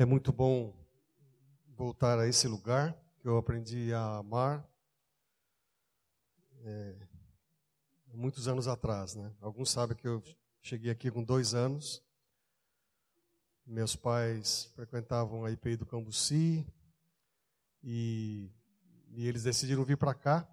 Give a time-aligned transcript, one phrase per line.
[0.00, 0.72] É muito bom
[1.76, 4.64] voltar a esse lugar que eu aprendi a amar
[6.62, 6.94] é,
[8.14, 9.16] muitos anos atrás.
[9.16, 9.34] Né?
[9.40, 10.22] Alguns sabem que eu
[10.62, 12.00] cheguei aqui com dois anos.
[13.66, 16.64] Meus pais frequentavam a IPI do Cambuci
[17.82, 18.52] e,
[19.10, 20.48] e eles decidiram vir para cá.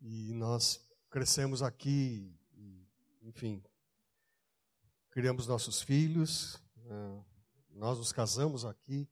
[0.00, 2.36] E nós crescemos aqui,
[3.22, 3.62] enfim,
[5.12, 6.56] criamos nossos filhos.
[6.78, 7.27] Uh,
[7.78, 9.08] nós nos casamos aqui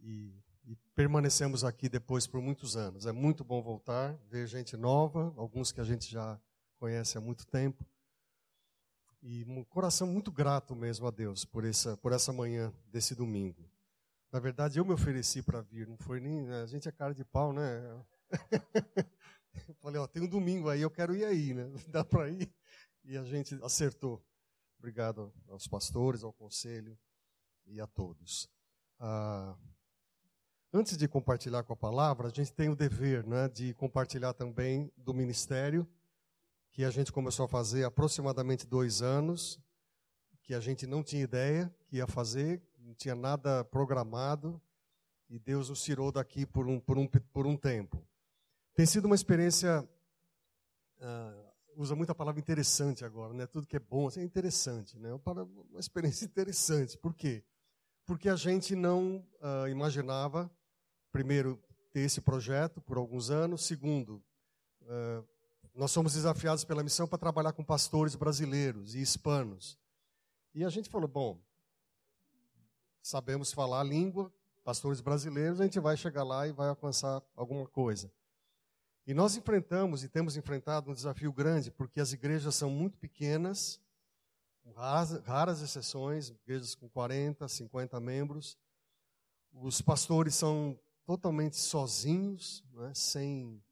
[0.00, 0.34] e,
[0.66, 3.06] e, permanecemos aqui depois por muitos anos.
[3.06, 6.38] É muito bom voltar, ver gente nova, alguns que a gente já
[6.78, 7.86] conhece há muito tempo.
[9.22, 13.70] E um coração muito grato mesmo a Deus por essa, por essa manhã desse domingo.
[14.32, 16.50] Na verdade, eu me ofereci para vir, não foi nem.
[16.50, 17.82] A gente é cara de pau, né?
[19.68, 21.70] eu falei, ó, tem um domingo aí, eu quero ir aí, né?
[21.88, 22.52] Dá para ir?
[23.04, 24.24] E a gente acertou.
[24.78, 26.98] Obrigado aos pastores, ao conselho
[27.70, 28.48] e a todos.
[28.98, 29.56] Ah,
[30.72, 34.92] antes de compartilhar com a palavra, a gente tem o dever né, de compartilhar também
[34.96, 35.88] do ministério,
[36.72, 39.58] que a gente começou a fazer aproximadamente dois anos,
[40.42, 44.60] que a gente não tinha ideia que ia fazer, não tinha nada programado,
[45.28, 48.04] e Deus nos tirou daqui por um, por um, por um tempo.
[48.74, 49.88] Tem sido uma experiência.
[50.98, 53.46] Uh, usa muita palavra interessante agora, né?
[53.46, 55.12] Tudo que é bom assim, é interessante, né?
[55.12, 56.98] Uma experiência interessante.
[56.98, 57.44] Por quê?
[58.04, 60.50] Porque a gente não uh, imaginava,
[61.12, 61.60] primeiro,
[61.92, 64.22] ter esse projeto por alguns anos, segundo,
[64.82, 65.24] uh,
[65.74, 69.78] nós somos desafiados pela missão para trabalhar com pastores brasileiros e hispanos.
[70.54, 71.40] E a gente falou: bom,
[73.02, 74.32] sabemos falar a língua,
[74.64, 78.12] pastores brasileiros, a gente vai chegar lá e vai alcançar alguma coisa.
[79.06, 83.80] E nós enfrentamos e temos enfrentado um desafio grande, porque as igrejas são muito pequenas
[84.74, 88.56] raras, raras exceções, igrejas com 40, 50 membros.
[89.52, 93.62] Os pastores são totalmente sozinhos, né, sem,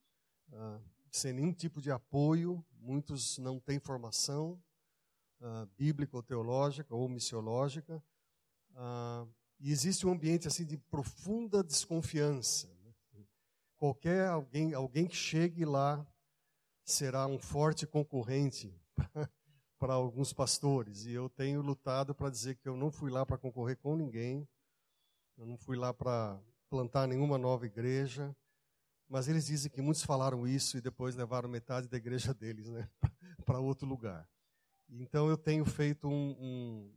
[0.50, 2.64] uh, sem nenhum tipo de apoio.
[2.80, 4.60] Muitos não têm formação
[5.40, 8.02] uh, bíblica ou teológica ou missiológica.
[8.72, 9.28] Uh,
[9.60, 12.68] e existe um ambiente assim de profunda desconfiança.
[13.14, 13.24] Né?
[13.76, 16.06] Qualquer alguém, alguém que chegue lá
[16.84, 18.74] será um forte concorrente
[19.78, 21.06] para alguns pastores.
[21.06, 24.46] E eu tenho lutado para dizer que eu não fui lá para concorrer com ninguém,
[25.36, 28.34] eu não fui lá para plantar nenhuma nova igreja,
[29.08, 32.88] mas eles dizem que muitos falaram isso e depois levaram metade da igreja deles né,
[33.46, 34.28] para outro lugar.
[34.90, 36.94] Então eu tenho feito um, um,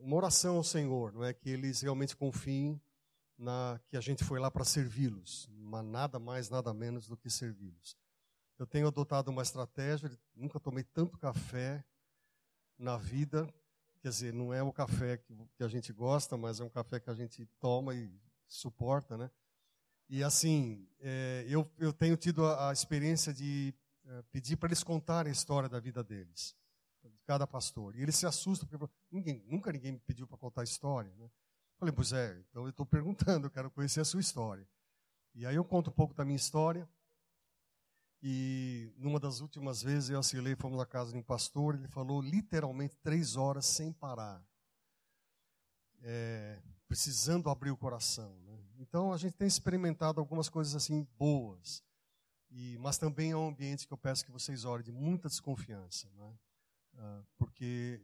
[0.00, 1.32] uma oração ao Senhor, não é?
[1.32, 2.80] Que eles realmente confiem
[3.38, 7.28] na que a gente foi lá para servi-los, mas nada mais, nada menos do que
[7.28, 7.96] servi-los.
[8.58, 11.84] Eu tenho adotado uma estratégia, nunca tomei tanto café
[12.78, 13.46] na vida.
[14.00, 17.10] Quer dizer, não é o café que, a gente gosta, mas é um café que
[17.10, 18.10] a gente toma e
[18.48, 19.30] suporta, né?
[20.08, 23.74] E assim, é, eu, eu tenho tido a, a experiência de
[24.06, 26.56] é, pedir para eles contarem a história da vida deles,
[27.02, 27.96] de cada pastor.
[27.96, 31.12] E eles se assustam, porque ninguém, nunca ninguém me pediu para contar a história.
[31.16, 31.28] Né?
[31.76, 34.66] Falei, pois é, então eu estou perguntando, eu quero conhecer a sua história.
[35.34, 36.88] E aí eu conto um pouco da minha história,
[38.28, 42.20] e numa das últimas vezes eu e fomos na casa de um pastor, ele falou
[42.20, 44.44] literalmente três horas sem parar.
[46.02, 48.36] É, precisando abrir o coração.
[48.44, 48.58] Né?
[48.80, 51.84] Então a gente tem experimentado algumas coisas assim boas,
[52.50, 56.10] e, mas também é um ambiente que eu peço que vocês orem de muita desconfiança,
[56.16, 56.34] né?
[56.98, 58.02] ah, porque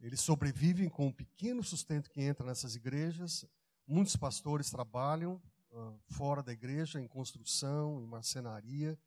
[0.00, 3.44] eles sobrevivem com um pequeno sustento que entra nessas igrejas.
[3.86, 5.38] Muitos pastores trabalham
[5.74, 8.98] ah, fora da igreja, em construção, em marcenaria,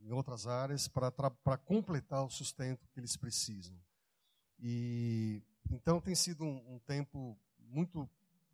[0.00, 3.76] em outras áreas para completar o sustento que eles precisam.
[4.58, 8.08] E então tem sido um, um, tempo muito,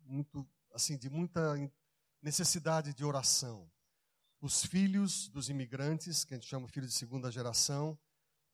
[0.05, 1.55] muito assim de muita
[2.21, 3.69] necessidade de oração.
[4.41, 7.97] Os filhos dos imigrantes, que a gente chama filhos de segunda geração,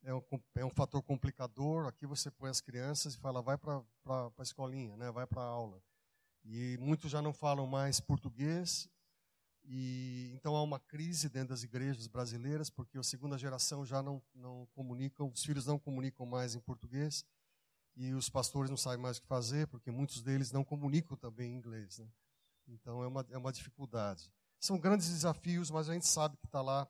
[0.02, 0.22] é um,
[0.54, 1.86] é um fator complicador.
[1.86, 5.10] Aqui você põe as crianças e fala, vai para a escolinha, né?
[5.10, 5.82] vai para a aula.
[6.44, 8.88] E muitos já não falam mais português
[9.64, 14.20] e então há uma crise dentro das igrejas brasileiras, porque a segunda geração já não,
[14.34, 17.24] não comunicam, os filhos não comunicam mais em português,
[17.94, 21.52] e os pastores não sabem mais o que fazer, porque muitos deles não comunicam também
[21.52, 21.98] em inglês.
[21.98, 22.06] Né?
[22.68, 24.32] Então é uma, é uma dificuldade.
[24.58, 26.88] São grandes desafios, mas a gente sabe que está lá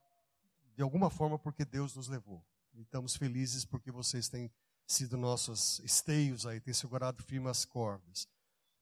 [0.74, 2.44] de alguma forma porque Deus nos levou.
[2.74, 4.50] E estamos felizes porque vocês têm
[4.86, 8.28] sido nossos esteios aí, têm segurado firme as cordas.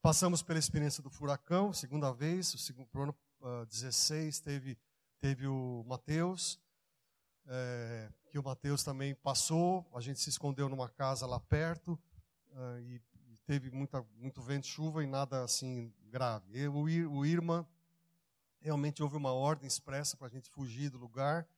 [0.03, 4.79] Passamos pela experiência do furacão, segunda vez, o segundo, ano uh, 16 teve,
[5.21, 6.61] teve o Mateus,
[7.47, 11.99] é, que o Mateus também passou, a gente se escondeu numa casa lá perto,
[12.53, 13.01] uh, e,
[13.47, 16.57] teve muita, muito vento, chuva e nada assim grave.
[16.57, 17.69] E, o, o Irma
[18.61, 21.49] realmente houve uma ordem expressa para a gente fugir do lugar.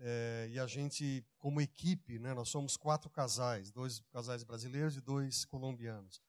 [0.00, 5.00] É, e a gente, como equipe, né, nós somos quatro casais, dois casais brasileiros e
[5.00, 6.20] dois colombianos.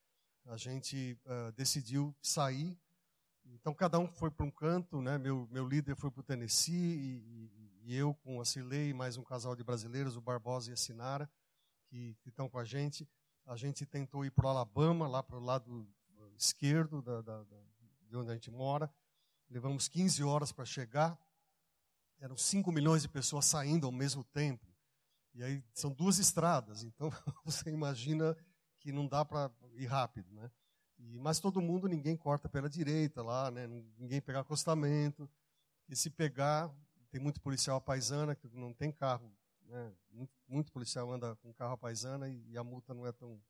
[0.46, 2.78] A gente uh, decidiu sair.
[3.54, 5.18] Então cada um foi para um canto, né?
[5.18, 7.52] Meu meu líder foi para o Tennessee e,
[7.84, 11.30] e, eu com a Cirlei mais um casal de brasileiros, o Barbosa e a Sinara,
[11.86, 13.08] que, que estão com a gente.
[13.46, 15.88] A gente tentou ir para o Alabama, lá para o lado
[16.38, 17.58] esquerdo da, da, da,
[18.08, 18.92] de onde a gente mora.
[19.50, 21.18] Levamos 15 horas para chegar.
[22.20, 24.66] Eram 5 milhões de pessoas saindo ao mesmo tempo.
[25.34, 27.12] E aí são duas estradas, então
[27.44, 28.36] você imagina
[28.80, 30.50] que não dá para ir rápido, né?
[30.98, 33.68] E, mas todo mundo, ninguém corta pela direita lá, né?
[33.98, 35.30] Ninguém pega acostamento.
[35.88, 36.74] E se pegar,
[37.12, 39.32] tem muito policial paisana que não tem carro,
[39.64, 39.94] né?
[40.12, 43.42] Muito, muito policial anda com carro paisana e, e a multa não é tão,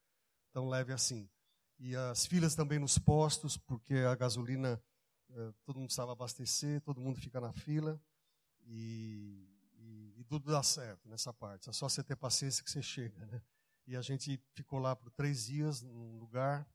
[0.52, 1.30] tão leve assim.
[1.78, 4.82] E as filas também nos postos, porque a gasolina
[5.30, 8.00] é, todo mundo sabe abastecer, todo mundo fica na fila
[8.66, 9.48] e,
[9.78, 11.70] e, e, tudo dá certo nessa parte.
[11.70, 13.42] É só você ter paciência que você chega, né?
[13.88, 16.68] E a gente ficou lá por três dias num lugar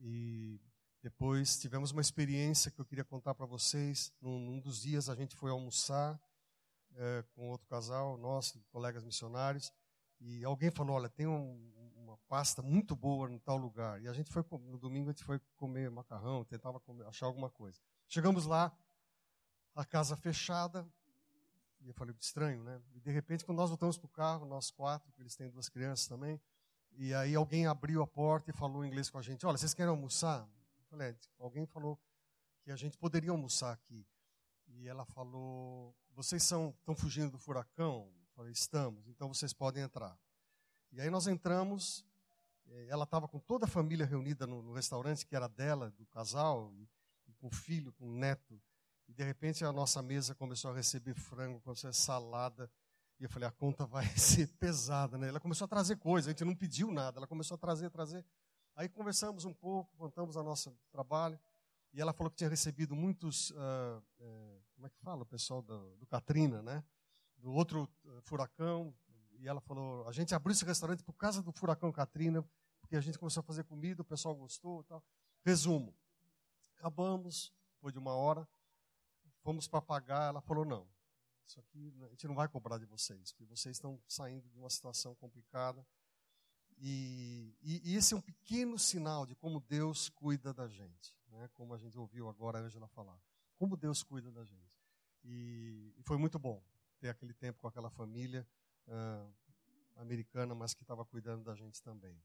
[0.00, 0.60] e
[1.02, 4.12] depois tivemos uma experiência que eu queria contar para vocês.
[4.20, 6.20] Num, num, dos dias a gente foi almoçar
[6.96, 9.72] é, com outro casal, nós, colegas missionários,
[10.20, 14.00] e alguém falou: olha, tem um, uma pasta muito boa em tal lugar.
[14.02, 17.48] E a gente foi, no domingo, a gente foi comer macarrão, tentava comer, achar alguma
[17.48, 17.80] coisa.
[18.08, 18.76] Chegamos lá,
[19.74, 20.86] a casa fechada,
[21.80, 22.80] e eu falei, estranho, né?
[22.94, 26.06] E de repente, quando nós voltamos para o carro, nós quatro, eles têm duas crianças
[26.06, 26.38] também,
[26.96, 29.74] e aí alguém abriu a porta e falou em inglês com a gente: Olha, vocês
[29.74, 30.40] querem almoçar?
[30.40, 31.98] Eu falei, é, alguém falou
[32.62, 34.06] que a gente poderia almoçar aqui.
[34.66, 38.10] E ela falou: Vocês são, estão fugindo do furacão?
[38.20, 40.18] Eu falei, estamos, então vocês podem entrar.
[40.92, 42.04] E aí nós entramos,
[42.66, 46.06] eh, ela estava com toda a família reunida no, no, restaurante que era dela, do
[46.06, 46.88] casal, e,
[47.28, 48.60] e, com o filho, com o neto.
[49.08, 52.70] E de repente a nossa mesa começou a receber frango, começou a salada.
[53.20, 55.28] E eu falei, a conta vai ser pesada, né?
[55.28, 58.24] Ela começou a trazer coisa, a gente não pediu nada, ela começou a trazer, trazer.
[58.74, 61.38] Aí conversamos um pouco, contamos o nosso trabalho.
[61.92, 63.54] E ela falou que tinha recebido muitos, uh,
[64.20, 66.82] uh, como é que fala, o pessoal do, do Katrina, né?
[67.36, 68.94] Do outro uh, furacão,
[69.40, 72.44] e ela falou: a gente abriu esse restaurante por causa do furacão Katrina,
[72.80, 75.02] porque a gente começou a fazer comida, o pessoal gostou tal.
[75.44, 75.94] Resumo:
[76.76, 78.48] acabamos, depois de uma hora,
[79.42, 80.28] fomos para pagar.
[80.28, 80.86] Ela falou: não,
[81.50, 84.70] isso aqui a gente não vai cobrar de vocês, porque vocês estão saindo de uma
[84.70, 85.84] situação complicada.
[86.78, 91.50] E, e, e esse é um pequeno sinal de como Deus cuida da gente, né?
[91.54, 93.20] como a gente ouviu agora a Angela falar.
[93.58, 94.80] Como Deus cuida da gente.
[95.24, 96.62] E, e foi muito bom
[97.00, 98.46] ter aquele tempo com aquela família
[98.86, 99.34] uh,
[99.96, 102.16] americana, mas que estava cuidando da gente também.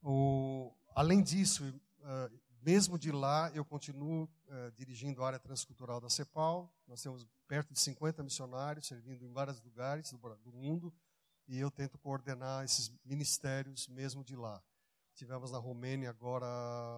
[0.00, 6.10] O, além disso, uh, mesmo de lá, eu continuo uh, dirigindo a área transcultural da
[6.10, 6.68] CEPAL.
[6.88, 10.92] Nós temos perto de 50 missionários servindo em vários lugares do, do mundo
[11.46, 14.60] e eu tento coordenar esses ministérios mesmo de lá.
[15.14, 16.44] Tivemos na Romênia agora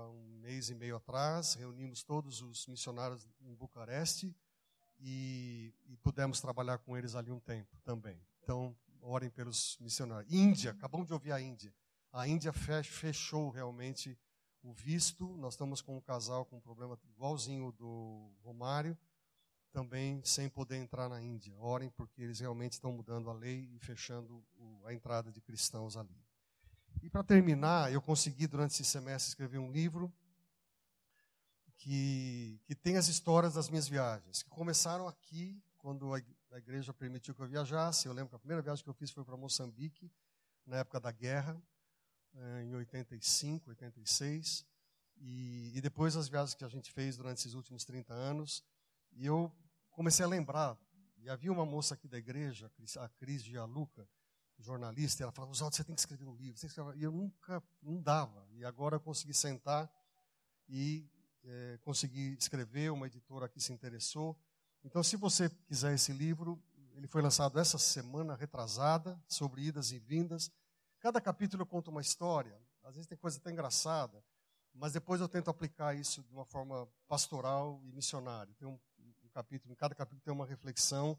[0.09, 4.35] um mês e meio atrás, reunimos todos os missionários em Bucareste
[4.99, 8.19] e, e pudemos trabalhar com eles ali um tempo também.
[8.43, 10.33] Então, orem pelos missionários.
[10.33, 11.75] Índia, acabamos de ouvir a Índia.
[12.11, 14.19] A Índia fechou realmente
[14.69, 15.37] o visto.
[15.39, 18.97] Nós estamos com um casal com um problema igualzinho do Romário,
[19.73, 21.57] também sem poder entrar na Índia.
[21.59, 24.45] Orem porque eles realmente estão mudando a lei e fechando
[24.85, 26.17] a entrada de cristãos ali.
[27.03, 30.13] E para terminar, eu consegui durante esse semestre escrever um livro
[31.77, 37.35] que, que tem as histórias das minhas viagens, que começaram aqui, quando a igreja permitiu
[37.35, 38.07] que eu viajasse.
[38.07, 40.11] Eu lembro que a primeira viagem que eu fiz foi para Moçambique,
[40.67, 41.57] na época da guerra,
[42.63, 44.67] em 85, 86.
[45.21, 48.65] E, e depois as viagens que a gente fez durante esses últimos 30 anos.
[49.13, 49.53] E eu
[49.91, 50.79] comecei a lembrar.
[51.19, 54.09] E havia uma moça aqui da igreja, a Cris Gialuca,
[54.59, 56.61] jornalista, e ela falava, Oswaldo, você tem que escrever um livro.
[56.97, 58.47] E eu nunca, não dava.
[58.53, 59.91] E agora eu consegui sentar
[60.69, 61.09] e
[61.45, 64.39] é, consegui escrever, uma editora aqui se interessou.
[64.85, 66.63] Então, se você quiser esse livro,
[66.95, 70.51] ele foi lançado essa semana retrasada, sobre idas e vindas.
[71.01, 72.61] Cada capítulo conta uma história.
[72.83, 74.25] Às vezes tem coisa até engraçada,
[74.75, 78.53] mas depois eu tento aplicar isso de uma forma pastoral e missionária.
[78.55, 81.19] Tem um, um capítulo, em cada capítulo tem uma reflexão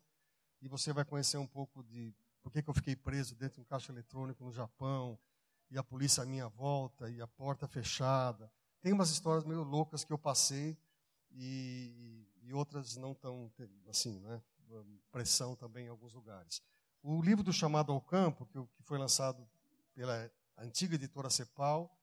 [0.61, 3.61] e você vai conhecer um pouco de por que, que eu fiquei preso dentro de
[3.61, 5.17] um caixa eletrônico no Japão
[5.69, 8.51] e a polícia à minha volta e a porta fechada.
[8.81, 10.77] Tem umas histórias meio loucas que eu passei
[11.31, 13.51] e, e outras não tão,
[13.87, 14.41] assim, né,
[15.11, 16.61] pressão também em alguns lugares.
[17.01, 19.47] O livro do Chamado ao Campo, que foi lançado
[19.93, 21.95] pela antiga editora Cepal,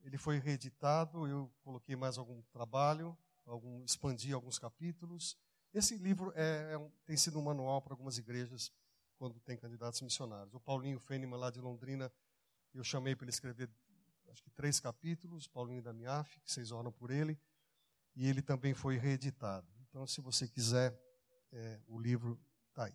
[0.00, 5.36] ele foi reeditado, eu coloquei mais algum trabalho, algum, expandi alguns capítulos.
[5.72, 8.72] Esse livro é, é um, tem sido um manual para algumas igrejas
[9.16, 10.54] quando tem candidatos missionários.
[10.54, 12.12] O Paulinho Fênima, lá de Londrina,
[12.72, 13.70] eu chamei para ele escrever
[14.36, 17.38] acho que três capítulos, Paulinho da Miaf, que vocês oram por ele,
[18.14, 19.66] e ele também foi reeditado.
[19.88, 20.94] Então, se você quiser,
[21.52, 22.38] é, o livro
[22.68, 22.94] está aí.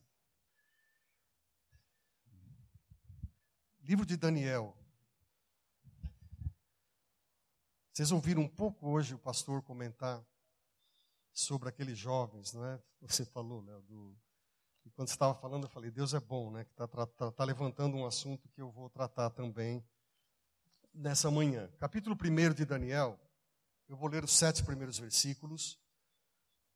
[3.91, 4.74] Livro de Daniel.
[7.91, 10.25] Vocês ouviram um pouco hoje o pastor comentar
[11.33, 12.81] sobre aqueles jovens, não é?
[13.01, 14.17] Você falou, Léo, do...
[14.86, 16.63] E quando você estava falando, eu falei, Deus é bom, né?
[16.63, 19.86] Que está tá, tá, tá levantando um assunto que eu vou tratar também
[20.93, 21.69] nessa manhã.
[21.77, 23.19] Capítulo 1 de Daniel,
[23.89, 25.77] eu vou ler os sete primeiros versículos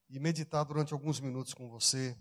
[0.10, 2.14] e meditar durante alguns minutos com você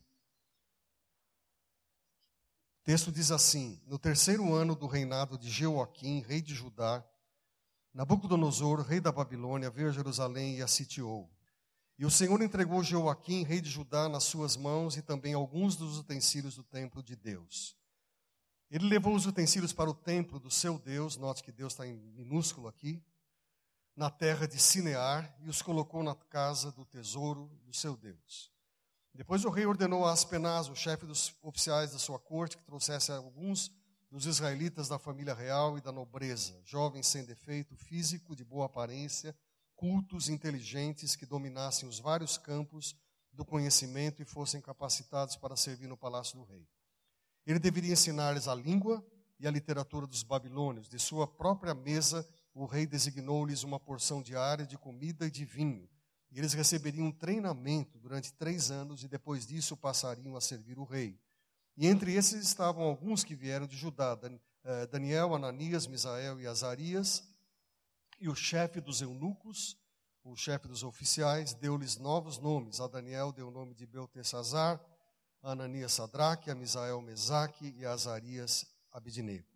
[2.85, 7.03] o texto diz assim: No terceiro ano do reinado de Jeoaquim, rei de Judá,
[7.95, 11.33] Nabucodonosor, rei da Babilônia, veio a Jerusalém e a sitiou.
[11.99, 15.99] E o Senhor entregou Jeoaquim, rei de Judá, nas suas mãos e também alguns dos
[15.99, 17.75] utensílios do templo de Deus.
[18.71, 21.97] Ele levou os utensílios para o templo do seu Deus, note que Deus está em
[21.97, 23.03] minúsculo aqui,
[23.97, 28.54] na terra de Sinear, e os colocou na casa do tesouro do seu Deus.
[29.15, 33.13] Depois o rei ordenou a Aspenaz, o chefe dos oficiais da sua corte, que trouxesse
[33.13, 33.71] alguns
[34.11, 39.33] dos israelitas da família real e da nobreza, jovens sem defeito físico, de boa aparência,
[39.77, 42.97] cultos, inteligentes, que dominassem os vários campos
[43.33, 46.67] do conhecimento e fossem capacitados para servir no palácio do rei.
[47.47, 49.05] Ele deveria ensinar-lhes a língua
[49.39, 50.89] e a literatura dos babilônios.
[50.89, 55.89] De sua própria mesa, o rei designou-lhes uma porção diária de comida e de vinho
[56.35, 60.85] e eles receberiam um treinamento durante três anos e depois disso passariam a servir o
[60.85, 61.17] rei.
[61.77, 64.19] E entre esses estavam alguns que vieram de Judá:
[64.65, 67.23] eh, Daniel, Ananias, Misael e Azarias.
[68.19, 69.79] E o chefe dos eunucos,
[70.25, 72.81] o chefe dos oficiais, deu-lhes novos nomes.
[72.81, 74.85] A Daniel deu o nome de Beltesazar,
[75.41, 79.47] Ananias Sadraque, a Misael Mesaque e Azarias Abidnego.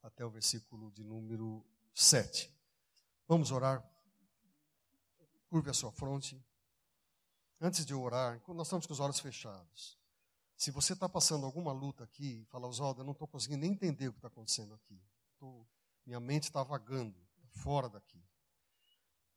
[0.00, 2.48] Até o versículo de número 7.
[3.26, 3.84] Vamos orar
[5.48, 6.42] Curve a sua fronte.
[7.60, 9.98] Antes de orar, nós estamos com os olhos fechados.
[10.56, 14.08] Se você está passando alguma luta aqui, fala, Oswaldo, eu não estou conseguindo nem entender
[14.08, 15.00] o que está acontecendo aqui.
[15.38, 15.66] Tô,
[16.04, 17.16] minha mente está vagando,
[17.50, 18.22] fora daqui.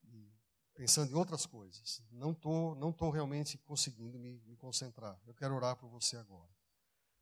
[0.03, 0.33] E
[0.73, 2.01] pensando em outras coisas.
[2.11, 5.19] Não estou não tô realmente conseguindo me, me concentrar.
[5.25, 6.49] Eu quero orar por você agora.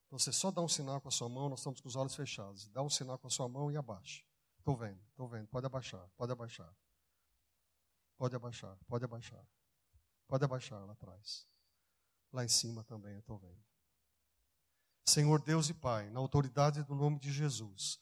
[0.08, 2.16] Então você só dá um sinal com a sua mão, nós estamos com os olhos
[2.16, 2.68] fechados.
[2.70, 4.24] Dá um sinal com a sua mão e abaixa.
[4.58, 5.48] Estou vendo, estou vendo.
[5.48, 6.74] Pode abaixar, pode abaixar.
[8.20, 9.44] Pode abaixar, pode abaixar.
[10.28, 11.48] Pode abaixar lá atrás.
[12.34, 13.64] Lá em cima também, eu estou vendo.
[15.06, 17.98] Senhor Deus e Pai, na autoridade do nome de Jesus,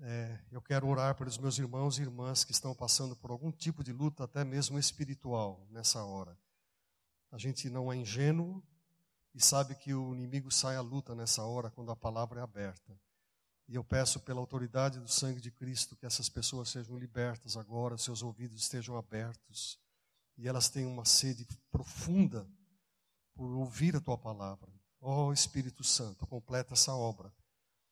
[0.00, 3.84] é, eu quero orar pelos meus irmãos e irmãs que estão passando por algum tipo
[3.84, 6.36] de luta, até mesmo espiritual, nessa hora.
[7.30, 8.64] A gente não é ingênuo
[9.34, 12.98] e sabe que o inimigo sai à luta nessa hora, quando a palavra é aberta.
[13.66, 17.96] E eu peço pela autoridade do sangue de Cristo que essas pessoas sejam libertas agora,
[17.96, 19.78] seus ouvidos estejam abertos
[20.36, 22.46] e elas tenham uma sede profunda
[23.34, 24.70] por ouvir a tua palavra.
[25.00, 27.32] Ó oh, Espírito Santo, completa essa obra,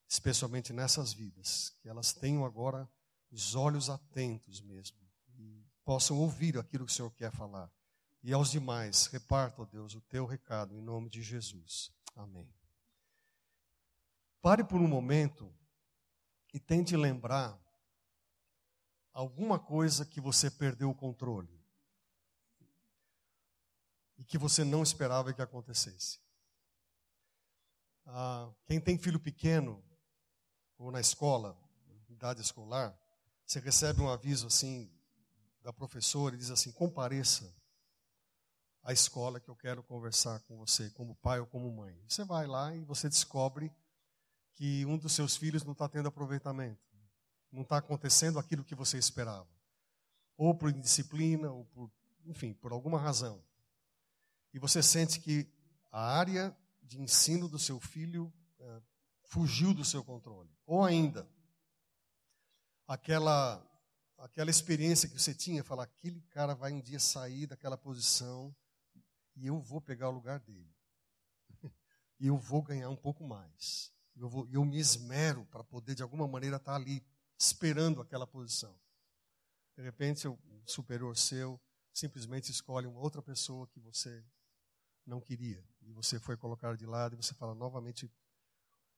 [0.07, 2.89] especialmente nessas vidas, que elas tenham agora
[3.31, 4.97] os olhos atentos mesmo
[5.37, 7.71] e possam ouvir aquilo que o Senhor quer falar.
[8.21, 11.91] E aos demais, reparta, ó Deus, o teu recado em nome de Jesus.
[12.15, 12.49] Amém.
[14.41, 15.53] Pare por um momento
[16.53, 17.59] e tente lembrar
[19.11, 21.59] alguma coisa que você perdeu o controle
[24.17, 26.19] e que você não esperava que acontecesse.
[28.05, 29.83] Ah, quem tem filho pequeno
[30.77, 31.57] ou na escola,
[32.09, 32.97] idade escolar,
[33.45, 34.91] você recebe um aviso assim
[35.61, 37.53] da professora e diz assim: compareça
[38.83, 41.97] à escola que eu quero conversar com você, como pai ou como mãe.
[42.07, 43.71] Você vai lá e você descobre
[44.53, 46.79] que um dos seus filhos não está tendo aproveitamento,
[47.51, 49.47] não está acontecendo aquilo que você esperava,
[50.37, 51.91] ou por indisciplina, ou por,
[52.25, 53.43] enfim, por alguma razão.
[54.53, 55.47] E você sente que
[55.91, 58.81] a área de ensino do seu filho é,
[59.23, 60.49] fugiu do seu controle.
[60.65, 61.27] Ou ainda,
[62.87, 63.67] aquela
[64.17, 68.55] aquela experiência que você tinha, falar, aquele cara vai um dia sair daquela posição
[69.35, 70.73] e eu vou pegar o lugar dele.
[72.19, 76.03] e eu vou ganhar um pouco mais eu, vou, eu me esmero para poder, de
[76.03, 77.03] alguma maneira, estar tá ali,
[77.37, 78.75] esperando aquela posição.
[79.75, 81.59] De repente, o superior seu
[81.91, 84.23] simplesmente escolhe uma outra pessoa que você
[85.05, 85.63] não queria.
[85.81, 88.11] E você foi colocar de lado e você fala, novamente,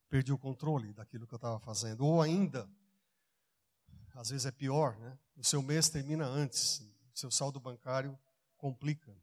[0.08, 2.04] perdi o controle daquilo que eu estava fazendo.
[2.04, 2.68] Ou ainda,
[4.14, 5.18] às vezes é pior, né?
[5.36, 6.82] O seu mês termina antes,
[7.14, 8.18] seu saldo bancário
[8.56, 9.14] complica.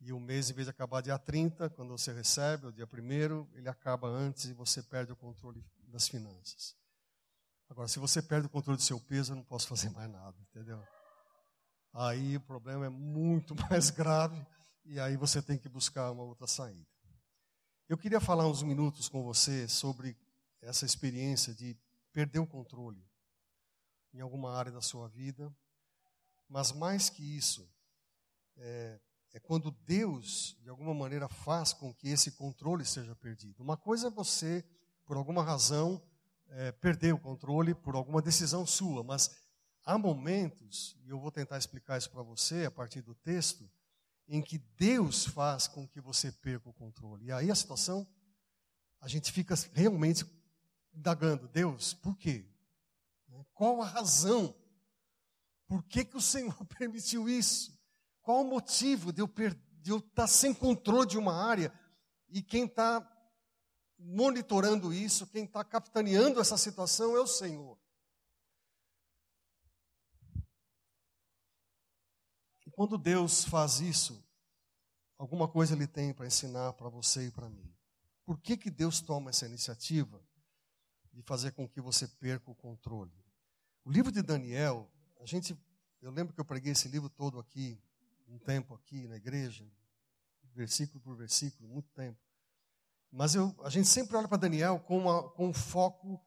[0.00, 3.48] E o mês, em vez de acabar dia 30, quando você recebe, o dia 1
[3.54, 6.76] ele acaba antes e você perde o controle das finanças.
[7.68, 10.36] Agora, se você perde o controle do seu peso, eu não posso fazer mais nada,
[10.50, 10.82] entendeu?
[11.92, 14.46] Aí o problema é muito mais grave
[14.84, 16.86] e aí você tem que buscar uma outra saída.
[17.88, 20.16] Eu queria falar uns minutos com você sobre
[20.60, 21.76] essa experiência de
[22.12, 23.02] perder o controle
[24.12, 25.54] em alguma área da sua vida,
[26.48, 27.68] mas mais que isso,
[28.56, 29.00] é,
[29.32, 33.62] é quando Deus, de alguma maneira, faz com que esse controle seja perdido.
[33.62, 34.64] Uma coisa é você,
[35.04, 36.02] por alguma razão,
[36.48, 39.30] é, perder o controle por alguma decisão sua, mas
[39.84, 43.70] há momentos, e eu vou tentar explicar isso para você a partir do texto,
[44.28, 47.26] em que Deus faz com que você perca o controle.
[47.26, 48.06] E aí a situação,
[49.00, 50.24] a gente fica realmente
[50.94, 52.48] indagando, Deus, por quê?
[53.52, 54.54] Qual a razão?
[55.66, 57.75] Por que, que o Senhor permitiu isso?
[58.26, 61.72] Qual o motivo de eu, estar sem controle de uma área
[62.28, 63.00] e quem está
[63.96, 67.78] monitorando isso, quem está capitaneando essa situação é o Senhor.
[72.66, 74.20] E quando Deus faz isso,
[75.16, 77.72] alguma coisa Ele tem para ensinar para você e para mim.
[78.24, 80.20] Por que, que Deus toma essa iniciativa
[81.12, 83.14] de fazer com que você perca o controle?
[83.84, 84.90] O livro de Daniel,
[85.20, 85.56] a gente,
[86.02, 87.80] eu lembro que eu preguei esse livro todo aqui,
[88.28, 89.66] um tempo aqui na igreja,
[90.54, 92.18] versículo por versículo, muito tempo.
[93.10, 96.20] Mas eu, a gente sempre olha para Daniel com, uma, com um foco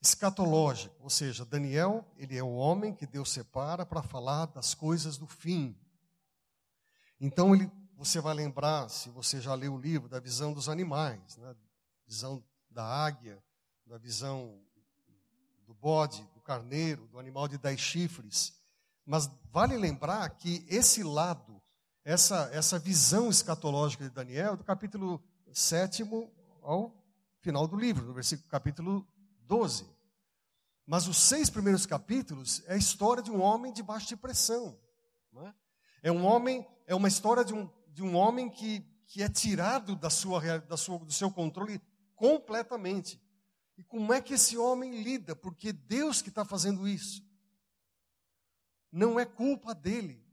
[0.00, 5.16] escatológico, ou seja, Daniel, ele é o homem que Deus separa para falar das coisas
[5.16, 5.78] do fim.
[7.18, 11.36] Então ele, você vai lembrar, se você já leu o livro, da visão dos animais,
[11.38, 11.56] né?
[12.06, 13.42] visão da águia,
[13.86, 14.60] da visão
[15.66, 18.52] do bode, do carneiro, do animal de dez chifres.
[19.06, 21.60] Mas vale lembrar que esse lado,
[22.04, 26.92] essa, essa visão escatológica de Daniel, do capítulo sétimo ao
[27.40, 29.06] final do livro, no versículo capítulo
[29.42, 29.86] 12.
[30.86, 34.78] Mas os seis primeiros capítulos é a história de um homem de baixa pressão.
[35.36, 35.54] É?
[36.04, 39.96] é um homem, é uma história de um, de um homem que, que é tirado
[39.96, 41.80] da sua, da sua, do seu controle
[42.14, 43.20] completamente.
[43.76, 45.34] E como é que esse homem lida?
[45.34, 47.22] Porque Deus que está fazendo isso.
[48.94, 50.24] Não é culpa dele.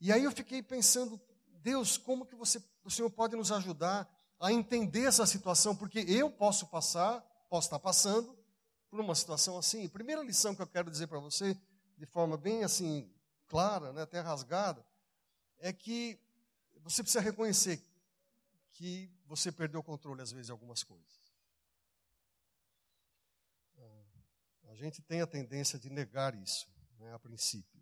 [0.00, 1.20] E aí eu fiquei pensando,
[1.60, 5.76] Deus, como que você, o Senhor pode nos ajudar a entender essa situação?
[5.76, 8.34] Porque eu posso passar, posso estar passando
[8.88, 9.84] por uma situação assim.
[9.84, 11.54] A primeira lição que eu quero dizer para você,
[11.98, 13.12] de forma bem assim
[13.48, 14.82] clara, né, até rasgada,
[15.58, 16.18] é que
[16.82, 17.84] você precisa reconhecer
[18.72, 21.20] que você perdeu o controle às vezes de algumas coisas.
[24.70, 26.66] A gente tem a tendência de negar isso,
[27.00, 27.80] né, a princípio.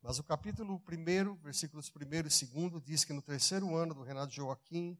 [0.00, 2.22] Mas o capítulo 1, versículos 1 e
[2.70, 4.96] 2 diz que no terceiro ano do reinado de Joaquim,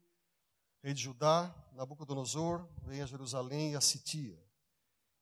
[0.83, 4.43] rei de Judá, Nabucodonosor vem a Jerusalém e a sitia.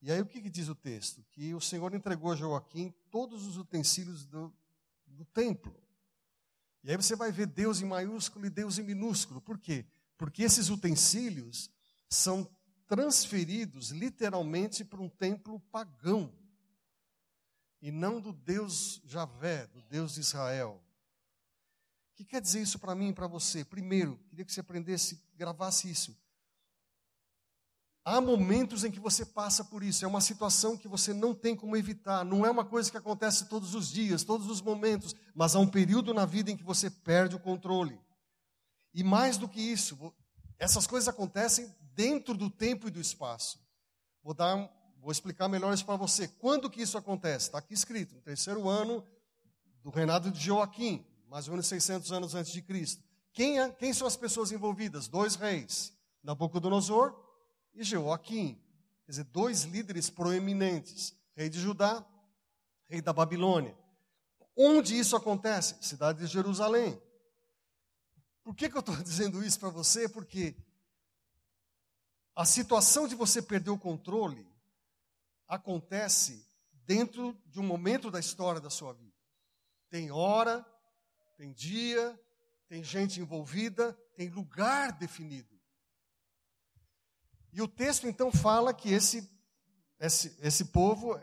[0.01, 1.23] E aí o que, que, diz o texto?
[1.31, 4.53] Que o Senhor entregou a Joaquim todos os utensílios do,
[5.07, 5.75] do templo.
[6.83, 9.41] E aí você vai ver Deus em maiúsculo e Deus em minúsculo.
[9.41, 9.85] Por quê?
[10.17, 11.71] Porque esses utensílios
[12.09, 12.49] são
[12.87, 16.33] transferidos literalmente para um templo pagão
[17.87, 20.83] e não do Deus Javé, do Deus de Israel.
[22.11, 23.65] O que quer dizer isso para mim e para você?
[23.65, 26.19] Primeiro, queria que você aprendesse, gravasse isso.
[28.05, 31.55] Há momentos em que você passa por isso, é uma situação que você não tem
[31.55, 35.55] como evitar, não é uma coisa que acontece todos os dias, todos os momentos, mas
[35.55, 38.01] há um período na vida em que você perde o controle.
[38.93, 40.13] E mais do que isso,
[40.59, 43.61] essas coisas acontecem dentro do tempo e do espaço.
[44.25, 44.57] Vou dar
[45.07, 46.27] Vou explicar melhor isso para você.
[46.27, 47.47] Quando que isso acontece?
[47.47, 49.07] Está aqui escrito, no terceiro ano
[49.81, 53.05] do reinado de Joaquim, mais ou menos 600 anos antes de Cristo.
[53.33, 55.07] Quem, é, quem são as pessoas envolvidas?
[55.07, 57.15] Dois reis, Nabucodonosor
[57.73, 58.61] e Joaquim.
[59.05, 62.05] Quer dizer, dois líderes proeminentes, rei de Judá,
[62.89, 63.79] rei da Babilônia.
[64.57, 65.77] Onde isso acontece?
[65.83, 67.01] Cidade de Jerusalém.
[68.43, 70.09] Por que, que eu estou dizendo isso para você?
[70.09, 70.57] Porque
[72.35, 74.56] a situação de você perder o controle
[75.49, 76.47] acontece
[76.85, 79.15] dentro de um momento da história da sua vida.
[79.89, 80.65] Tem hora,
[81.37, 82.19] tem dia,
[82.69, 85.55] tem gente envolvida, tem lugar definido.
[87.53, 89.31] E o texto então fala que esse,
[89.99, 91.19] esse, esse povo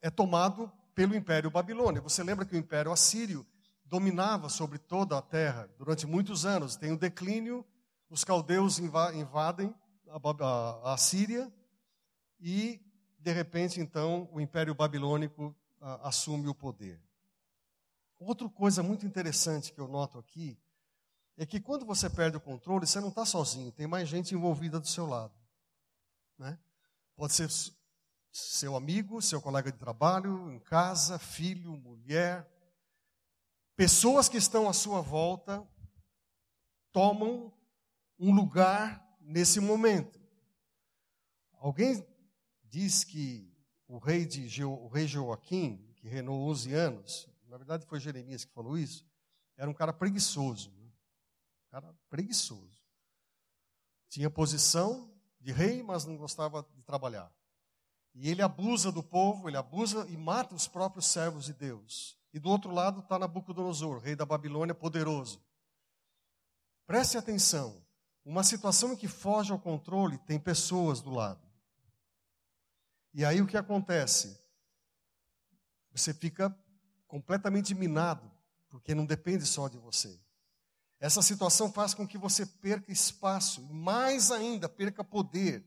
[0.00, 2.00] é tomado pelo Império Babilônia.
[2.00, 3.46] Você lembra que o Império Assírio
[3.84, 6.76] dominava sobre toda a terra durante muitos anos.
[6.76, 7.64] Tem o declínio,
[8.08, 9.74] os caldeus invadem
[10.08, 11.52] a, a, a Síria
[12.40, 12.80] e
[13.26, 17.02] de repente, então, o Império Babilônico ah, assume o poder.
[18.20, 20.56] Outra coisa muito interessante que eu noto aqui
[21.36, 24.78] é que quando você perde o controle, você não está sozinho, tem mais gente envolvida
[24.78, 25.34] do seu lado.
[26.38, 26.56] Né?
[27.16, 27.50] Pode ser
[28.30, 32.48] seu amigo, seu colega de trabalho, em casa, filho, mulher.
[33.74, 35.66] Pessoas que estão à sua volta
[36.92, 37.52] tomam
[38.20, 40.16] um lugar nesse momento.
[41.58, 42.06] Alguém
[42.76, 43.50] diz que
[43.88, 48.52] o rei, de, o rei Joaquim, que reinou 11 anos, na verdade foi Jeremias que
[48.52, 49.02] falou isso,
[49.56, 50.70] era um cara preguiçoso.
[50.72, 50.84] Né?
[50.84, 52.84] Um cara preguiçoso.
[54.10, 55.10] Tinha posição
[55.40, 57.32] de rei, mas não gostava de trabalhar.
[58.14, 62.18] E ele abusa do povo, ele abusa e mata os próprios servos de Deus.
[62.30, 65.42] E do outro lado está Nabucodonosor, rei da Babilônia, poderoso.
[66.86, 67.82] Preste atenção.
[68.22, 71.45] Uma situação em que foge ao controle tem pessoas do lado.
[73.16, 74.38] E aí o que acontece?
[75.90, 76.54] Você fica
[77.08, 78.30] completamente minado,
[78.68, 80.20] porque não depende só de você.
[81.00, 85.66] Essa situação faz com que você perca espaço, e mais ainda, perca poder.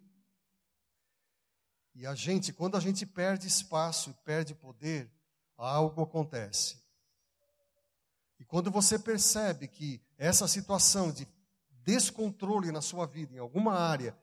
[1.95, 5.11] E a gente, quando a gente perde espaço e perde poder,
[5.57, 6.79] algo acontece.
[8.39, 11.27] E quando você percebe que essa situação de
[11.83, 14.15] descontrole na sua vida, em alguma área,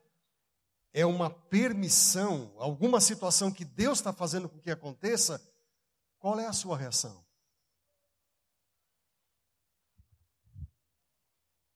[0.93, 5.41] é uma permissão, alguma situação que Deus está fazendo com que aconteça,
[6.17, 7.25] qual é a sua reação?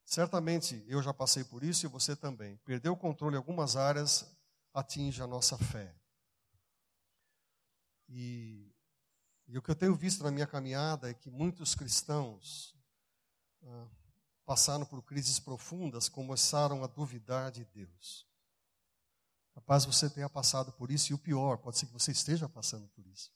[0.06, 2.58] Certamente eu já passei por isso e você também.
[2.66, 4.30] Perder o controle em algumas áreas
[4.74, 5.96] atinge a nossa fé.
[8.10, 8.76] E,
[9.48, 12.76] e o que eu tenho visto na minha caminhada é que muitos cristãos
[13.64, 13.88] ah,
[14.46, 18.28] passaram por crises profundas, começaram a duvidar de Deus.
[19.54, 22.88] Capaz você tenha passado por isso, e o pior, pode ser que você esteja passando
[22.90, 23.32] por isso.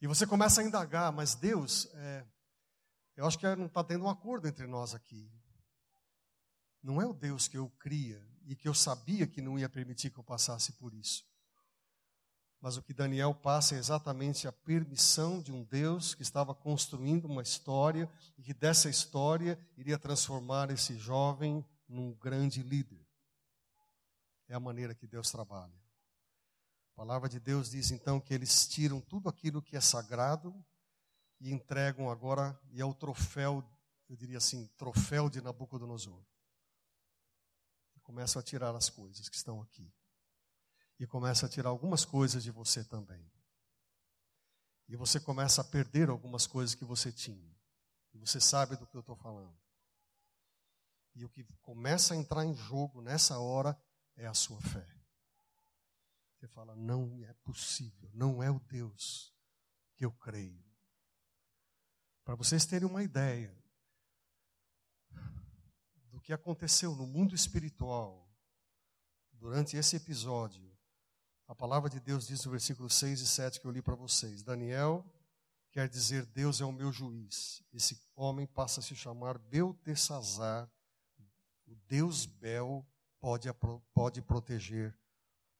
[0.00, 2.26] E você começa a indagar, mas Deus, é,
[3.16, 5.30] eu acho que não está tendo um acordo entre nós aqui.
[6.82, 10.10] Não é o Deus que eu cria e que eu sabia que não ia permitir
[10.10, 11.24] que eu passasse por isso.
[12.60, 17.26] Mas o que Daniel passa é exatamente a permissão de um Deus que estava construindo
[17.26, 23.03] uma história e que dessa história iria transformar esse jovem num grande líder.
[24.54, 25.74] É a maneira que Deus trabalha.
[26.92, 30.54] A palavra de Deus diz então que eles tiram tudo aquilo que é sagrado
[31.40, 33.68] e entregam agora, e é o troféu,
[34.08, 36.24] eu diria assim, troféu de Nabucodonosor.
[38.04, 39.92] Começam a tirar as coisas que estão aqui.
[41.00, 43.28] E começa a tirar algumas coisas de você também.
[44.86, 47.58] E você começa a perder algumas coisas que você tinha.
[48.12, 49.58] E você sabe do que eu estou falando.
[51.12, 53.76] E o que começa a entrar em jogo nessa hora
[54.16, 54.86] é a sua fé.
[56.34, 59.34] Você fala, não é possível, não é o Deus
[59.94, 60.64] que eu creio.
[62.24, 63.54] Para vocês terem uma ideia
[66.10, 68.30] do que aconteceu no mundo espiritual
[69.32, 70.74] durante esse episódio,
[71.46, 74.42] a palavra de Deus diz no versículo 6 e 7 que eu li para vocês:
[74.42, 75.04] Daniel
[75.70, 77.62] quer dizer Deus é o meu juiz.
[77.72, 80.70] Esse homem passa a se chamar Beltesazar,
[81.66, 82.86] o Deus Bel
[83.24, 83.48] pode,
[83.94, 84.94] pode proteger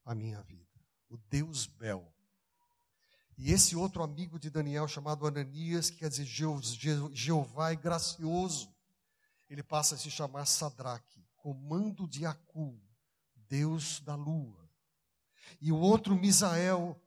[0.04, 0.68] a minha vida.
[1.08, 2.12] O Deus Bel.
[3.38, 8.70] E esse outro amigo de Daniel, chamado Ananias, que quer dizer Jeová é gracioso,
[9.48, 12.78] ele passa a se chamar Sadraque, comando de Acu,
[13.48, 14.68] Deus da lua.
[15.58, 17.00] E o outro, Misael,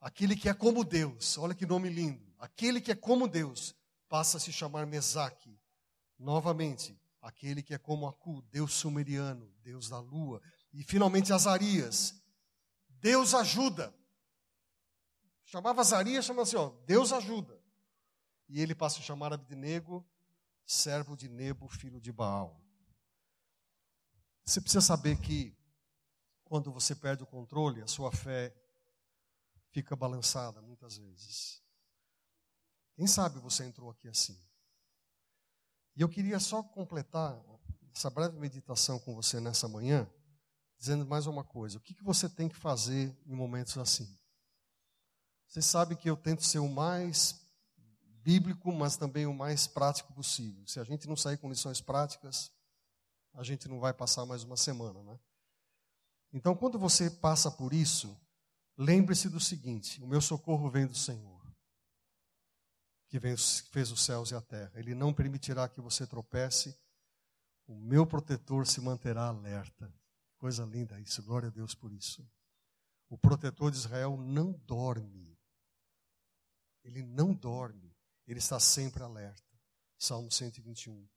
[0.00, 3.74] aquele que é como Deus, olha que nome lindo, aquele que é como Deus,
[4.08, 5.58] passa a se chamar Mesaque,
[6.16, 6.96] novamente,
[7.28, 10.40] aquele que é como Acu, Deus sumeriano, Deus da lua.
[10.72, 12.14] E finalmente Azarias,
[12.88, 13.94] Deus ajuda.
[15.44, 17.62] Chamava Azarias, chamava assim, ó, Deus ajuda.
[18.48, 20.06] E ele passa a chamar Abednego,
[20.64, 22.60] servo de Nebo, filho de Baal.
[24.44, 25.54] Você precisa saber que
[26.44, 28.54] quando você perde o controle, a sua fé
[29.70, 31.62] fica balançada muitas vezes.
[32.94, 34.47] Quem sabe você entrou aqui assim?
[35.98, 37.36] E eu queria só completar
[37.92, 40.08] essa breve meditação com você nessa manhã,
[40.78, 44.16] dizendo mais uma coisa: o que, que você tem que fazer em momentos assim?
[45.48, 47.44] Você sabe que eu tento ser o mais
[48.22, 50.64] bíblico, mas também o mais prático possível.
[50.68, 52.52] Se a gente não sair com lições práticas,
[53.34, 55.18] a gente não vai passar mais uma semana, né?
[56.32, 58.16] Então, quando você passa por isso,
[58.76, 61.37] lembre-se do seguinte: o meu socorro vem do Senhor
[63.08, 64.72] que fez os céus e a terra.
[64.74, 66.78] Ele não permitirá que você tropece.
[67.66, 69.92] O meu protetor se manterá alerta.
[70.36, 72.26] Coisa linda isso, glória a Deus por isso.
[73.08, 75.36] O protetor de Israel não dorme.
[76.84, 77.96] Ele não dorme.
[78.26, 79.42] Ele está sempre alerta.
[79.98, 81.08] Salmo 121.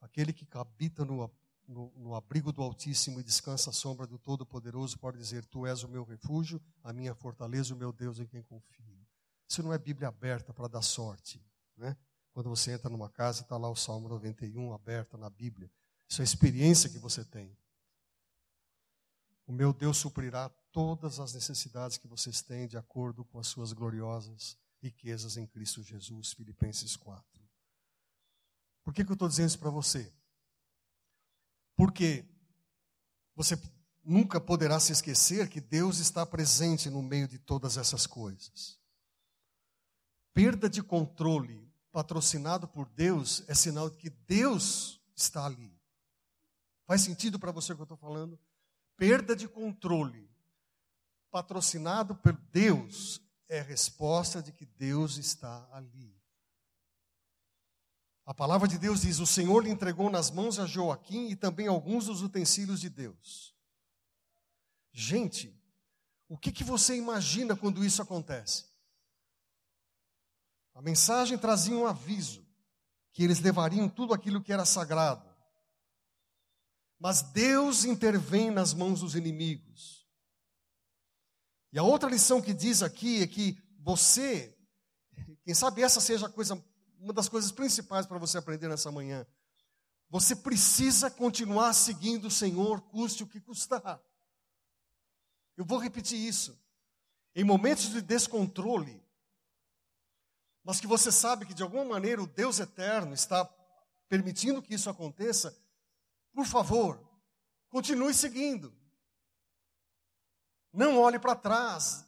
[0.00, 1.30] Aquele que habita no,
[1.66, 5.82] no, no abrigo do Altíssimo e descansa à sombra do Todo-Poderoso pode dizer: Tu és
[5.84, 8.99] o meu refúgio, a minha fortaleza, o meu Deus em quem confio.
[9.50, 11.44] Isso não é Bíblia aberta para dar sorte.
[11.76, 11.96] Né?
[12.32, 15.68] Quando você entra numa casa e está lá o Salmo 91 aberto na Bíblia.
[16.08, 17.58] Isso é a experiência que você tem.
[19.48, 23.72] O meu Deus suprirá todas as necessidades que vocês têm de acordo com as suas
[23.72, 26.32] gloriosas riquezas em Cristo Jesus.
[26.32, 27.24] Filipenses 4.
[28.84, 30.12] Por que, que eu estou dizendo isso para você?
[31.74, 32.24] Porque
[33.34, 33.60] você
[34.04, 38.79] nunca poderá se esquecer que Deus está presente no meio de todas essas coisas.
[40.32, 45.76] Perda de controle patrocinado por Deus é sinal de que Deus está ali.
[46.86, 48.38] Faz sentido para você o que eu estou falando?
[49.00, 50.30] perda de controle,
[51.30, 56.14] patrocinado por Deus, é resposta de que Deus está ali.
[58.26, 61.66] A palavra de Deus diz: O Senhor lhe entregou nas mãos a Joaquim e também
[61.66, 63.56] alguns dos utensílios de Deus.
[64.92, 65.58] Gente,
[66.28, 68.66] o que, que você imagina quando isso acontece?
[70.74, 72.46] A mensagem trazia um aviso
[73.12, 75.28] que eles levariam tudo aquilo que era sagrado.
[76.98, 80.06] Mas Deus intervém nas mãos dos inimigos.
[81.72, 84.56] E a outra lição que diz aqui é que você,
[85.44, 86.62] quem sabe essa seja coisa,
[86.98, 89.26] uma das coisas principais para você aprender nessa manhã.
[90.10, 94.00] Você precisa continuar seguindo o Senhor, custe o que custar.
[95.56, 96.58] Eu vou repetir isso.
[97.34, 99.00] Em momentos de descontrole,
[100.64, 103.44] mas que você sabe que de alguma maneira o Deus eterno está
[104.08, 105.56] permitindo que isso aconteça,
[106.32, 107.00] por favor,
[107.68, 108.74] continue seguindo.
[110.72, 112.04] Não olhe para trás.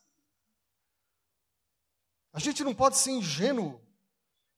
[2.32, 3.80] A gente não pode ser ingênuo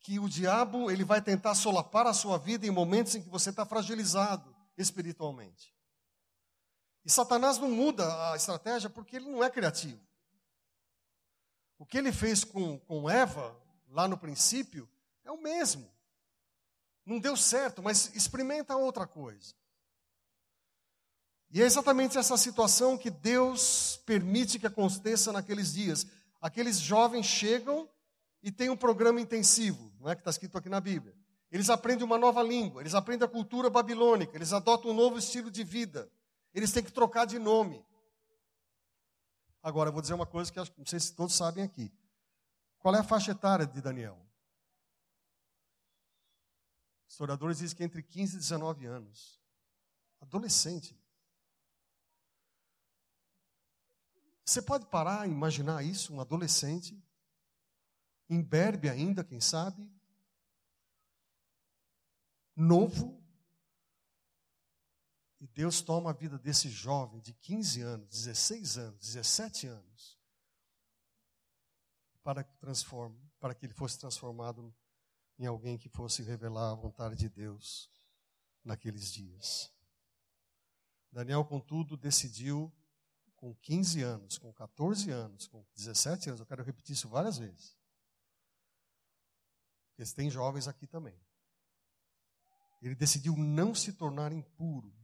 [0.00, 3.50] que o diabo ele vai tentar solapar a sua vida em momentos em que você
[3.50, 5.74] está fragilizado espiritualmente.
[7.04, 10.00] E Satanás não muda a estratégia porque ele não é criativo.
[11.78, 13.58] O que ele fez com, com Eva,
[13.94, 14.90] lá no princípio,
[15.24, 15.88] é o mesmo.
[17.06, 19.54] Não deu certo, mas experimenta outra coisa.
[21.48, 26.04] E é exatamente essa situação que Deus permite que aconteça naqueles dias.
[26.40, 27.88] Aqueles jovens chegam
[28.42, 31.14] e têm um programa intensivo, não é que está escrito aqui na Bíblia.
[31.50, 35.52] Eles aprendem uma nova língua, eles aprendem a cultura babilônica, eles adotam um novo estilo
[35.52, 36.10] de vida.
[36.52, 37.84] Eles têm que trocar de nome.
[39.62, 41.92] Agora, eu vou dizer uma coisa que não sei se todos sabem aqui.
[42.84, 44.22] Qual é a faixa etária de Daniel?
[47.08, 49.40] Historiadores dizem que é entre 15 e 19 anos.
[50.20, 50.94] Adolescente.
[54.44, 57.02] Você pode parar e imaginar isso, um adolescente,
[58.28, 59.90] imberbe ainda, quem sabe,
[62.54, 63.18] novo,
[65.40, 70.13] e Deus toma a vida desse jovem de 15 anos, 16 anos, 17 anos,
[72.24, 74.74] para que transforme, para que ele fosse transformado
[75.38, 77.90] em alguém que fosse revelar a vontade de Deus
[78.64, 79.70] naqueles dias.
[81.12, 82.72] Daniel, contudo, decidiu
[83.36, 87.76] com 15 anos, com 14 anos, com 17 anos, eu quero repetir isso várias vezes.
[89.88, 91.14] Porque tem jovens aqui também.
[92.80, 94.94] Ele decidiu não se tornar impuro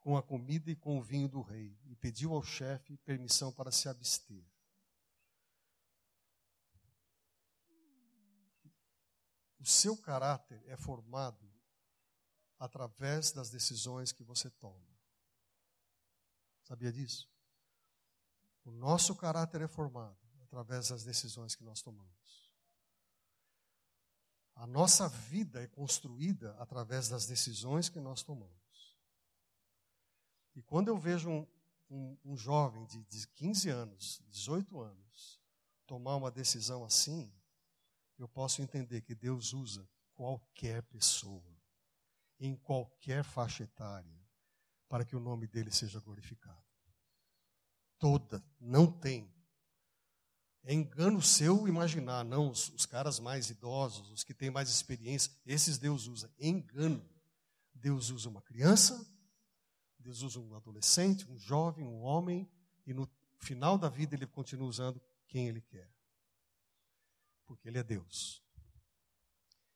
[0.00, 3.72] com a comida e com o vinho do rei e pediu ao chefe permissão para
[3.72, 4.49] se abster.
[9.60, 11.46] O seu caráter é formado
[12.58, 14.90] através das decisões que você toma.
[16.62, 17.30] Sabia disso?
[18.64, 22.10] O nosso caráter é formado através das decisões que nós tomamos.
[24.54, 28.96] A nossa vida é construída através das decisões que nós tomamos.
[30.54, 31.46] E quando eu vejo um,
[31.90, 35.40] um, um jovem de, de 15 anos, 18 anos,
[35.86, 37.32] tomar uma decisão assim,
[38.20, 41.58] eu posso entender que Deus usa qualquer pessoa,
[42.38, 44.20] em qualquer faixa etária,
[44.88, 46.62] para que o nome dele seja glorificado.
[47.98, 49.32] Toda, não tem.
[50.62, 55.32] É engano seu imaginar, não, os, os caras mais idosos, os que têm mais experiência,
[55.46, 56.30] esses Deus usa.
[56.38, 57.02] Engano.
[57.72, 59.10] Deus usa uma criança,
[59.98, 62.50] Deus usa um adolescente, um jovem, um homem,
[62.86, 65.90] e no final da vida ele continua usando quem ele quer.
[67.50, 68.40] Porque ele é Deus.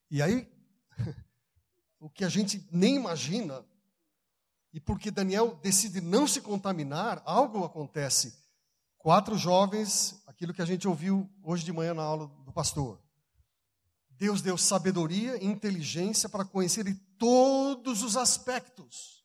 [0.09, 0.49] E aí,
[1.99, 3.67] o que a gente nem imagina
[4.73, 8.45] e porque Daniel decide não se contaminar, algo acontece
[9.05, 12.99] Quatro jovens, aquilo que a gente ouviu hoje de manhã na aula do pastor.
[14.09, 16.87] Deus deu sabedoria e inteligência para conhecer
[17.19, 19.23] todos os aspectos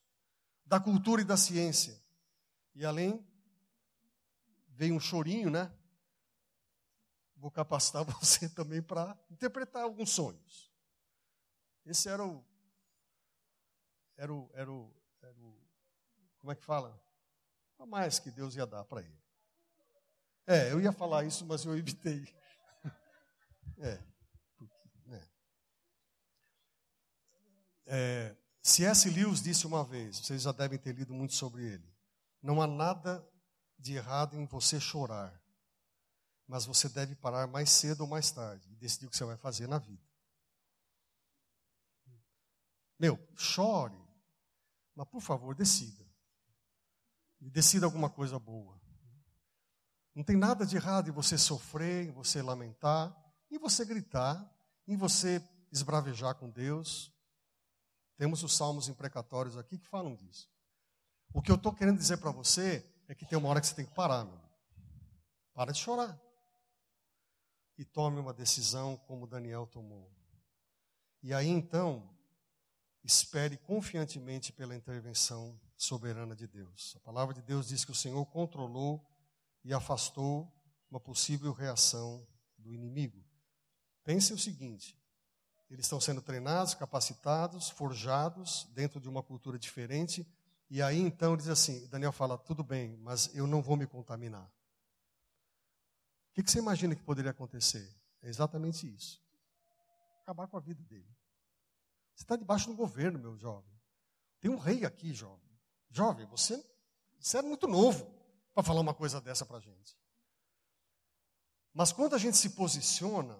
[0.66, 1.98] da cultura e da ciência.
[2.74, 3.24] E além,
[4.68, 5.72] veio um chorinho, né?
[7.40, 10.70] Vou capacitar você também para interpretar alguns sonhos.
[11.84, 12.44] Esse era o,
[14.16, 15.60] era o, era o, era o
[16.38, 17.02] como é que fala?
[17.78, 19.20] A mais que Deus ia dar para ele.
[20.46, 22.28] É, eu ia falar isso, mas eu evitei.
[23.82, 24.10] É.
[27.92, 29.10] É, C.S.
[29.10, 31.92] Lewis disse uma vez, vocês já devem ter lido muito sobre ele:
[32.40, 33.26] não há nada
[33.76, 35.39] de errado em você chorar,
[36.50, 39.36] mas você deve parar mais cedo ou mais tarde e decidir o que você vai
[39.36, 40.02] fazer na vida.
[42.98, 43.96] Meu, chore,
[44.96, 46.04] mas por favor, decida.
[47.40, 48.80] E decida alguma coisa boa.
[50.12, 53.16] Não tem nada de errado em você sofrer, em você lamentar,
[53.48, 54.44] em você gritar,
[54.88, 57.14] em você esbravejar com Deus,
[58.16, 60.50] temos os salmos imprecatórios aqui que falam disso.
[61.32, 63.74] O que eu estou querendo dizer para você é que tem uma hora que você
[63.76, 64.40] tem que parar, meu.
[65.54, 66.20] Para de chorar.
[67.80, 70.12] E tome uma decisão como Daniel tomou.
[71.22, 72.14] E aí então,
[73.02, 76.94] espere confiantemente pela intervenção soberana de Deus.
[76.96, 79.02] A palavra de Deus diz que o Senhor controlou
[79.64, 80.46] e afastou
[80.90, 83.24] uma possível reação do inimigo.
[84.04, 84.94] Pense o seguinte:
[85.70, 90.30] eles estão sendo treinados, capacitados, forjados dentro de uma cultura diferente.
[90.68, 94.52] E aí então diz assim: Daniel fala, tudo bem, mas eu não vou me contaminar.
[96.30, 97.88] O que, que você imagina que poderia acontecer?
[98.22, 99.22] É exatamente isso:
[100.22, 101.16] acabar com a vida dele.
[102.14, 103.72] Você está debaixo do governo, meu jovem.
[104.40, 105.50] Tem um rei aqui, jovem.
[105.90, 106.62] Jovem, você,
[107.18, 108.06] você é muito novo
[108.54, 109.98] para falar uma coisa dessa para a gente.
[111.72, 113.38] Mas quando a gente se posiciona,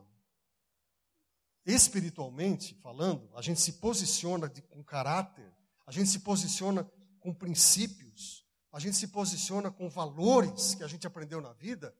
[1.65, 5.53] espiritualmente falando, a gente se posiciona de, com caráter,
[5.87, 6.85] a gente se posiciona
[7.19, 11.95] com princípios, a gente se posiciona com valores que a gente aprendeu na vida,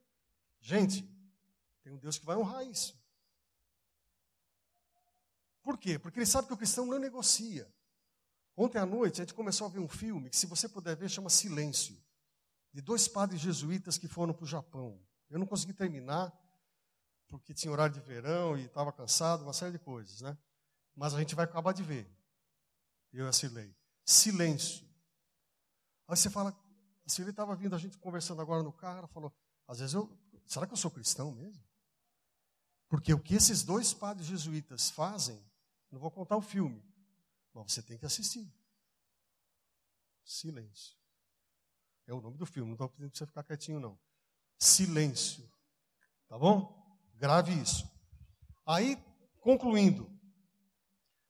[0.61, 1.09] gente,
[1.83, 2.99] tem um Deus que vai honrar isso.
[5.63, 5.99] Por quê?
[5.99, 7.73] Porque ele sabe que o cristão não negocia.
[8.57, 11.09] Ontem à noite a gente começou a ver um filme que, se você puder ver,
[11.09, 11.97] chama Silêncio,
[12.73, 15.01] de dois padres jesuítas que foram para o Japão.
[15.29, 16.33] Eu não consegui terminar,
[17.29, 20.37] porque tinha horário de verão e estava cansado, uma série de coisas, né?
[20.95, 22.11] Mas a gente vai acabar de ver.
[23.13, 23.75] Eu assinei.
[24.05, 24.85] Silêncio.
[26.09, 26.51] Aí você fala,
[27.07, 29.33] a Silvia estava vindo, a gente conversando agora no carro, ela falou,
[29.67, 30.11] às vezes eu,
[30.53, 31.63] será que eu sou cristão mesmo?
[32.89, 35.41] Porque o que esses dois padres jesuítas fazem,
[35.93, 36.85] não vou contar o filme,
[37.55, 38.53] mas você tem que assistir.
[40.25, 40.97] Silêncio.
[42.05, 43.97] É o nome do filme, não estou pedindo para você ficar quietinho, não.
[44.59, 45.49] Silêncio.
[46.29, 46.99] Tá bom?
[47.15, 47.89] Grave isso.
[48.67, 48.97] Aí,
[49.41, 50.11] concluindo,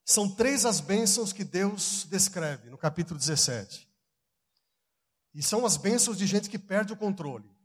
[0.02, 3.86] são três as bênçãos que Deus descreve no capítulo 17.
[5.34, 7.59] E são as bênçãos de gente que perde o controle.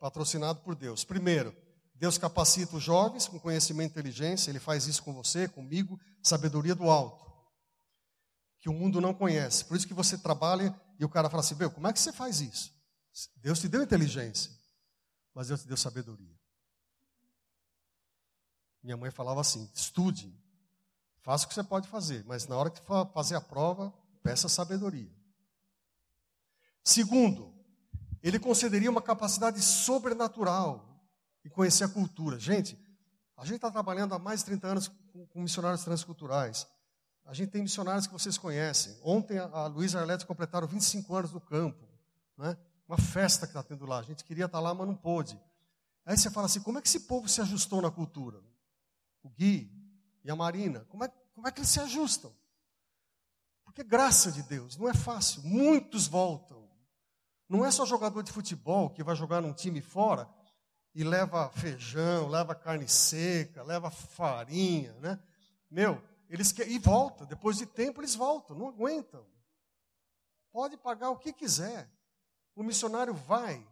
[0.00, 1.04] Patrocinado por Deus.
[1.04, 1.54] Primeiro,
[1.94, 6.74] Deus capacita os jovens com conhecimento e inteligência, Ele faz isso com você, comigo, sabedoria
[6.74, 7.30] do alto,
[8.58, 9.66] que o mundo não conhece.
[9.66, 12.12] Por isso que você trabalha e o cara fala assim: Meu, como é que você
[12.12, 12.72] faz isso?
[13.36, 14.50] Deus te deu inteligência,
[15.34, 16.40] mas Deus te deu sabedoria.
[18.82, 20.34] Minha mãe falava assim: estude,
[21.20, 24.48] faça o que você pode fazer, mas na hora que for fazer a prova, peça
[24.48, 25.10] sabedoria.
[26.82, 27.49] Segundo,
[28.22, 31.02] ele concederia uma capacidade sobrenatural
[31.44, 32.38] e conhecer a cultura.
[32.38, 32.78] Gente,
[33.36, 36.66] a gente está trabalhando há mais de 30 anos com, com, missionários transculturais.
[37.24, 38.96] A gente tem missionários que vocês conhecem.
[39.02, 41.88] Ontem a, a Luísa e a Arlete completaram 25 anos no campo.
[42.36, 42.56] Né?
[42.86, 43.98] Uma festa que está tendo lá.
[43.98, 45.40] A gente queria estar tá lá, mas não pôde.
[46.04, 48.42] Aí você fala assim: como é que esse povo se ajustou na cultura?
[49.22, 49.70] o Gui
[50.24, 52.34] e a Marina, como é, como é que eles se ajustam?
[53.64, 55.42] Porque graça de Deus, não é fácil.
[55.42, 56.68] Muitos voltam.
[57.50, 60.32] Não é só jogador de futebol que vai jogar num time fora
[60.94, 65.20] e leva feijão, leva carne seca, leva farinha, né?
[65.68, 69.26] Meu, eles querem, e volta, depois de tempo eles voltam, não aguentam.
[70.52, 71.90] Pode pagar o que quiser.
[72.54, 73.66] O missionário vai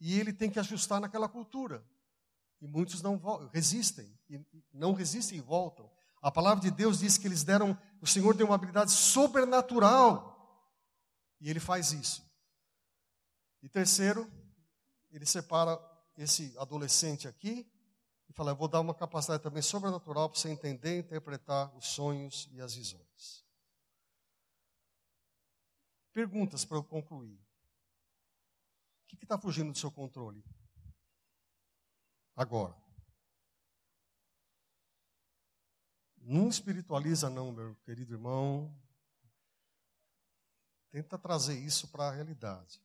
[0.00, 1.84] e ele tem que ajustar naquela cultura.
[2.60, 3.20] E muitos não
[3.52, 4.40] resistem, e
[4.72, 5.90] não resistem e voltam.
[6.22, 10.36] A palavra de Deus diz que eles deram, o Senhor deu uma habilidade sobrenatural.
[11.40, 12.27] E ele faz isso.
[13.62, 14.30] E terceiro,
[15.10, 15.78] ele separa
[16.16, 17.70] esse adolescente aqui
[18.28, 21.86] e fala: Eu vou dar uma capacidade também sobrenatural para você entender e interpretar os
[21.86, 23.44] sonhos e as visões.
[26.12, 27.40] Perguntas para eu concluir.
[29.06, 30.44] que está fugindo do seu controle?
[32.36, 32.76] Agora.
[36.16, 38.76] Não espiritualiza, não, meu querido irmão.
[40.90, 42.82] Tenta trazer isso para a realidade.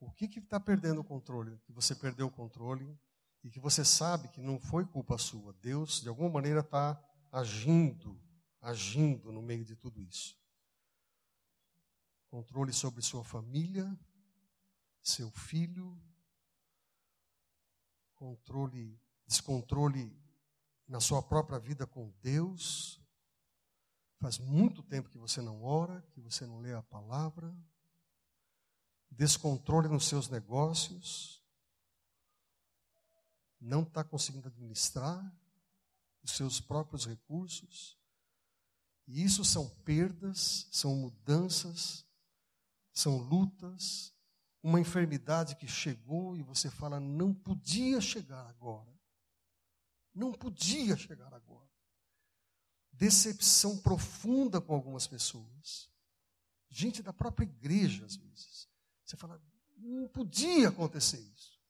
[0.00, 1.58] O que está perdendo o controle?
[1.58, 2.98] Que você perdeu o controle
[3.44, 5.52] e que você sabe que não foi culpa sua.
[5.60, 6.98] Deus, de alguma maneira, está
[7.30, 8.18] agindo,
[8.62, 10.38] agindo no meio de tudo isso.
[12.28, 13.94] Controle sobre sua família,
[15.02, 16.00] seu filho,
[18.14, 20.18] controle, descontrole
[20.88, 23.00] na sua própria vida com Deus.
[24.18, 27.54] Faz muito tempo que você não ora, que você não lê a palavra.
[29.10, 31.42] Descontrole nos seus negócios.
[33.60, 35.22] Não está conseguindo administrar
[36.22, 37.98] os seus próprios recursos.
[39.06, 42.06] E isso são perdas, são mudanças,
[42.92, 44.14] são lutas,
[44.62, 48.90] uma enfermidade que chegou e você fala, não podia chegar agora.
[50.14, 51.68] Não podia chegar agora.
[52.92, 55.90] Decepção profunda com algumas pessoas.
[56.68, 58.68] Gente da própria igreja, às vezes.
[59.10, 59.42] Você fala,
[59.76, 61.60] não podia acontecer isso.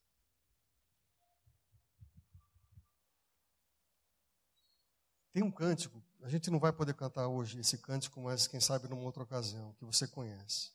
[5.32, 8.88] Tem um cântico, a gente não vai poder cantar hoje esse cântico, mas quem sabe
[8.88, 10.70] numa outra ocasião, que você conhece.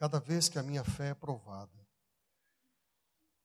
[0.00, 1.86] Cada vez que a minha fé é provada,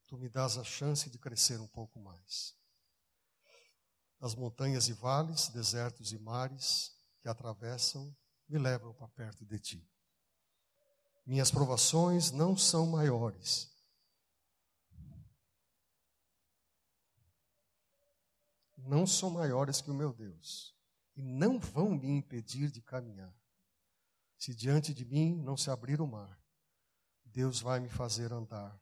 [0.08, 2.56] tu me dás a chance de crescer um pouco mais.
[4.20, 8.12] As montanhas e vales, desertos e mares que atravessam
[8.48, 9.99] me levam para perto de ti.
[11.30, 13.72] Minhas provações não são maiores.
[18.76, 20.76] Não são maiores que o meu Deus
[21.16, 23.32] e não vão me impedir de caminhar.
[24.40, 26.36] Se diante de mim não se abrir o mar,
[27.24, 28.82] Deus vai me fazer andar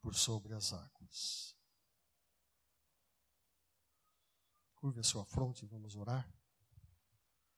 [0.00, 1.56] por sobre as águas.
[4.74, 6.28] Curve a sua fronte, vamos orar.